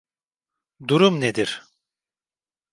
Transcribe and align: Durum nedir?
Durum 0.87 1.19
nedir? 1.21 1.63